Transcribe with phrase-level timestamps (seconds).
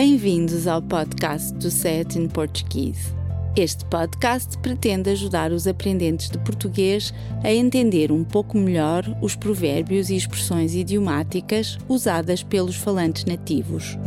[0.00, 3.12] Bem-vindos ao podcast do Set in Portuguese.
[3.56, 7.12] Este podcast pretende ajudar os aprendentes de português
[7.42, 13.98] a entender um pouco melhor os provérbios e expressões idiomáticas usadas pelos falantes nativos.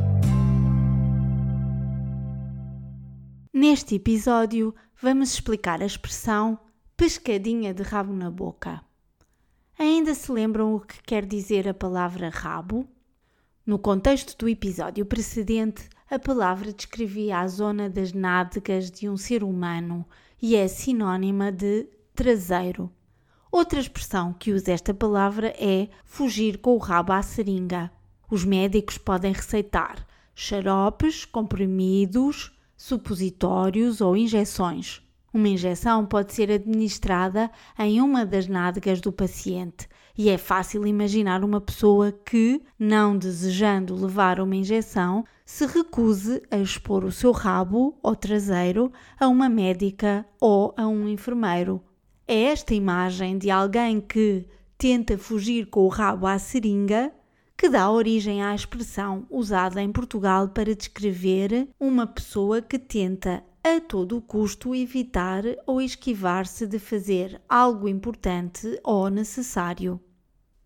[3.54, 6.58] Neste episódio, vamos explicar a expressão
[6.96, 8.82] pescadinha de rabo na boca.
[9.78, 12.88] Ainda se lembram o que quer dizer a palavra rabo?
[13.64, 19.44] No contexto do episódio precedente, a palavra descrevia a zona das nádegas de um ser
[19.44, 20.04] humano
[20.42, 22.92] e é sinônima de traseiro.
[23.52, 27.92] Outra expressão que usa esta palavra é fugir com o rabo à seringa.
[28.32, 35.04] Os médicos podem receitar xaropes, comprimidos, supositórios ou injeções.
[35.32, 41.44] Uma injeção pode ser administrada em uma das nádegas do paciente e é fácil imaginar
[41.44, 47.98] uma pessoa que, não desejando levar uma injeção, se recuse a expor o seu rabo
[48.02, 51.82] ou traseiro a uma médica ou a um enfermeiro.
[52.28, 54.46] É esta imagem de alguém que
[54.78, 57.12] tenta fugir com o rabo à seringa
[57.62, 63.80] que dá origem à expressão usada em Portugal para descrever uma pessoa que tenta a
[63.80, 70.00] todo custo evitar ou esquivar-se de fazer algo importante ou necessário.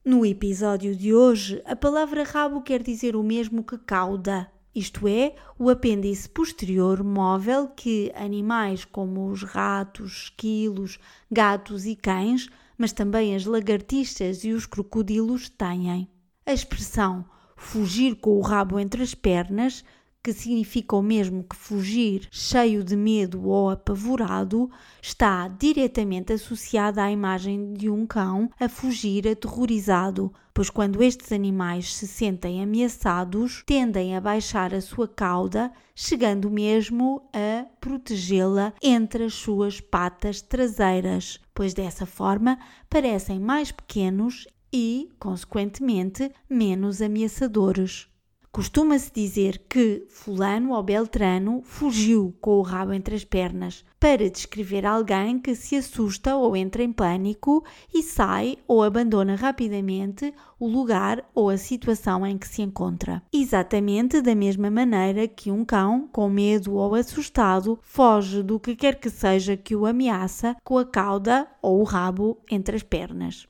[0.03, 5.35] No episódio de hoje, a palavra rabo quer dizer o mesmo que cauda, isto é,
[5.59, 10.97] o apêndice posterior móvel que animais como os ratos, esquilos,
[11.29, 16.07] gatos e cães, mas também as lagartixas e os crocodilos têm.
[16.45, 17.25] A expressão
[17.57, 19.83] fugir com o rabo entre as pernas
[20.25, 27.11] que significa o mesmo que fugir cheio de medo ou apavorado, está diretamente associada à
[27.11, 34.15] imagem de um cão a fugir aterrorizado, pois quando estes animais se sentem ameaçados, tendem
[34.15, 41.71] a baixar a sua cauda, chegando mesmo a protegê-la entre as suas patas traseiras, pois
[41.71, 42.57] dessa forma
[42.89, 48.07] parecem mais pequenos e, consequentemente, menos ameaçadores.
[48.55, 54.85] Costuma-se dizer que Fulano ou Beltrano fugiu com o rabo entre as pernas para descrever
[54.85, 61.29] alguém que se assusta ou entra em pânico e sai ou abandona rapidamente o lugar
[61.35, 63.21] ou a situação em que se encontra.
[63.33, 69.01] Exatamente da mesma maneira que um cão, com medo ou assustado, foge do que quer
[69.01, 73.49] que seja que o ameaça com a cauda ou o rabo entre as pernas.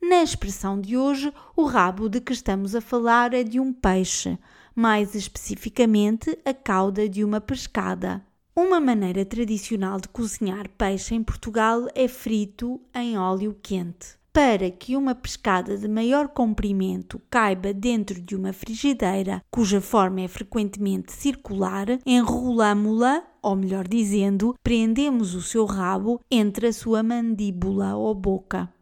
[0.00, 4.38] Na expressão de hoje, o rabo de que estamos a falar é de um peixe,
[4.74, 8.22] mais especificamente a cauda de uma pescada.
[8.54, 14.16] Uma maneira tradicional de cozinhar peixe em Portugal é frito em óleo quente.
[14.32, 20.28] Para que uma pescada de maior comprimento caiba dentro de uma frigideira, cuja forma é
[20.28, 28.14] frequentemente circular, enrolamo-la, ou melhor dizendo, prendemos o seu rabo entre a sua mandíbula ou
[28.14, 28.75] boca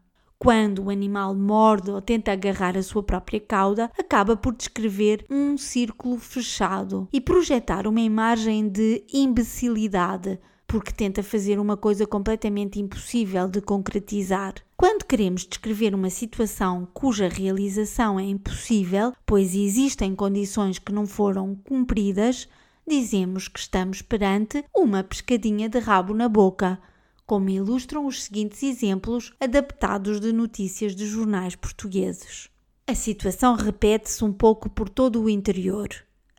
[0.44, 5.56] quando o animal morde ou tenta agarrar a sua própria cauda, acaba por descrever um
[5.56, 13.48] círculo fechado e projetar uma imagem de imbecilidade, porque tenta fazer uma coisa completamente impossível
[13.48, 14.56] de concretizar.
[14.76, 21.54] Quando queremos descrever uma situação cuja realização é impossível, pois existem condições que não foram
[21.54, 22.46] cumpridas,
[22.86, 26.78] dizemos que estamos perante uma pescadinha de rabo na boca
[27.26, 32.48] como ilustram os seguintes exemplos adaptados de notícias de jornais portugueses.
[32.86, 35.88] A situação repete-se um pouco por todo o interior.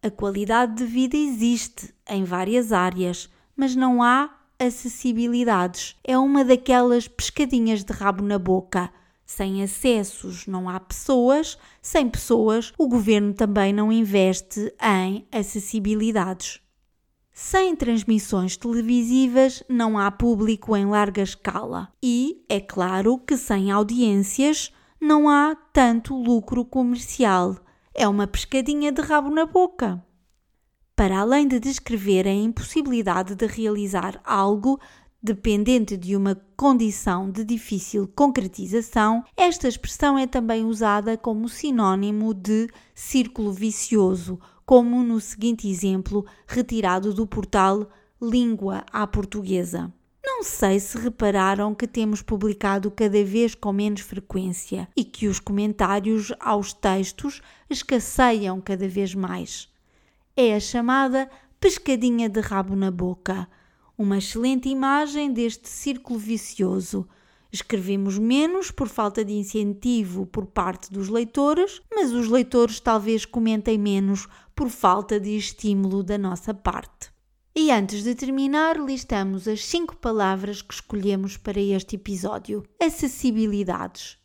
[0.02, 4.30] A qualidade de vida existe em várias áreas, mas não há
[4.60, 5.96] acessibilidades.
[6.04, 8.92] É uma daquelas pescadinhas de rabo na boca.
[9.26, 16.62] Sem acessos não há pessoas, sem pessoas o governo também não investe em acessibilidades.
[17.38, 24.72] Sem transmissões televisivas não há público em larga escala e, é claro, que sem audiências
[25.02, 27.58] não há tanto lucro comercial.
[27.94, 30.02] É uma pescadinha de rabo na boca.
[30.96, 34.80] Para além de descrever a impossibilidade de realizar algo
[35.22, 42.70] dependente de uma condição de difícil concretização, esta expressão é também usada como sinônimo de
[42.94, 47.90] círculo vicioso como no seguinte exemplo retirado do portal
[48.22, 49.94] Língua à Portuguesa.
[50.24, 55.40] Não sei se repararam que temos publicado cada vez com menos frequência e que os
[55.40, 59.70] comentários aos textos escasseiam cada vez mais.
[60.36, 61.30] É a chamada
[61.60, 63.48] pescadinha de rabo na boca,
[63.98, 67.08] uma excelente imagem deste círculo vicioso.
[67.56, 73.78] Escrevemos menos por falta de incentivo por parte dos leitores, mas os leitores talvez comentem
[73.78, 77.14] menos por falta de estímulo da nossa parte.
[77.56, 84.18] E antes de terminar, listamos as cinco palavras que escolhemos para este episódio: acessibilidades.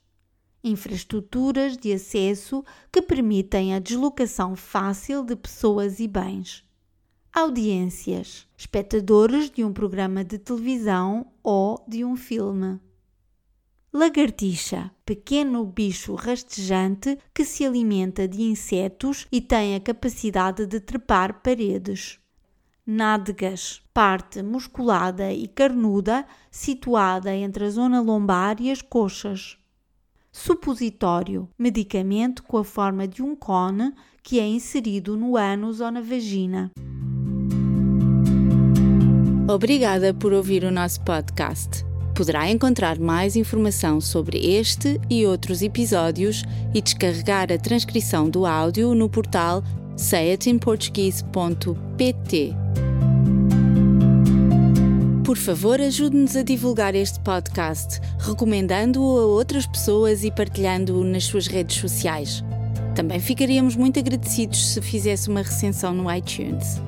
[0.64, 6.64] Infraestruturas de acesso que permitem a deslocação fácil de pessoas e bens.
[7.32, 12.80] Audiências, espectadores de um programa de televisão ou de um filme.
[13.92, 21.42] Lagartixa, pequeno bicho rastejante que se alimenta de insetos e tem a capacidade de trepar
[21.42, 22.20] paredes
[22.90, 29.56] nádegas, parte musculada e carnuda situada entre a zona lombar e as coxas.
[30.32, 36.00] Supositório, medicamento com a forma de um cone que é inserido no ânus ou na
[36.00, 36.70] vagina.
[39.48, 41.89] Obrigada por ouvir o nosso podcast.
[42.20, 46.44] Poderá encontrar mais informação sobre este e outros episódios
[46.74, 49.64] e descarregar a transcrição do áudio no portal
[49.96, 52.54] sayatinportuguese.pt.
[55.24, 61.46] Por favor, ajude-nos a divulgar este podcast, recomendando-o a outras pessoas e partilhando-o nas suas
[61.46, 62.44] redes sociais.
[62.94, 66.82] Também ficaríamos muito agradecidos se fizesse uma recensão no iTunes.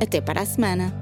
[0.00, 1.01] Até para a semana!